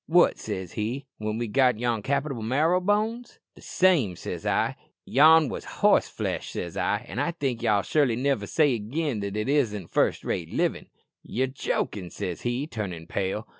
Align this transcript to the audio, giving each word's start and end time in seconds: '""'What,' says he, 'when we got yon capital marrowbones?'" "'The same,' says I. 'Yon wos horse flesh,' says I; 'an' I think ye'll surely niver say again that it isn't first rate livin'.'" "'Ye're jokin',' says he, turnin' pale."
'""'What,' 0.07 0.39
says 0.39 0.71
he, 0.71 1.05
'when 1.19 1.37
we 1.37 1.47
got 1.47 1.77
yon 1.79 2.01
capital 2.01 2.41
marrowbones?'" 2.41 3.37
"'The 3.53 3.61
same,' 3.61 4.15
says 4.15 4.47
I. 4.47 4.75
'Yon 5.05 5.47
wos 5.47 5.63
horse 5.63 6.07
flesh,' 6.07 6.49
says 6.53 6.75
I; 6.75 7.05
'an' 7.07 7.19
I 7.19 7.33
think 7.33 7.61
ye'll 7.61 7.83
surely 7.83 8.15
niver 8.15 8.47
say 8.47 8.73
again 8.73 9.19
that 9.19 9.37
it 9.37 9.47
isn't 9.47 9.91
first 9.91 10.23
rate 10.23 10.49
livin'.'" 10.51 10.89
"'Ye're 11.21 11.45
jokin',' 11.45 12.09
says 12.09 12.41
he, 12.41 12.65
turnin' 12.65 13.05
pale." 13.05 13.47